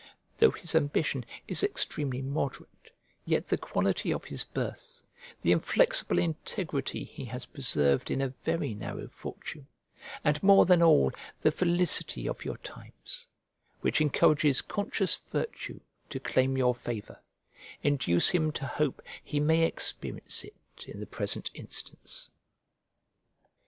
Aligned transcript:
Though 0.35 0.49
his 0.49 0.73
ambition 0.73 1.27
is 1.47 1.61
extremely 1.61 2.23
moderate, 2.23 2.89
yet 3.23 3.47
the 3.47 3.55
quality 3.55 4.09
of 4.11 4.23
his 4.23 4.43
birth, 4.43 4.99
the 5.43 5.51
inflexible 5.51 6.17
integrity 6.17 7.03
he 7.03 7.23
has 7.25 7.45
preserved 7.45 8.09
in 8.09 8.19
a 8.19 8.29
very 8.41 8.73
narrow 8.73 9.09
fortune, 9.09 9.67
and, 10.23 10.41
more 10.41 10.65
than 10.65 10.81
all, 10.81 11.11
the 11.41 11.51
felicity 11.51 12.27
of 12.27 12.43
your 12.43 12.57
times, 12.57 13.27
which 13.81 14.01
encourages 14.01 14.63
conscious 14.63 15.17
virtue 15.17 15.79
to 16.09 16.19
claim 16.19 16.57
your 16.57 16.73
favour, 16.73 17.21
induce 17.83 18.29
him 18.29 18.51
to 18.53 18.65
hope 18.65 19.03
he 19.23 19.39
may 19.39 19.65
experience 19.67 20.43
it 20.43 20.83
in 20.87 20.99
the 20.99 21.05
present 21.05 21.51
instance. 21.53 22.27